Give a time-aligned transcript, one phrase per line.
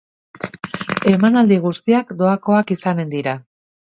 [1.11, 3.35] Emanaldi guztiak doakoak izanen dira.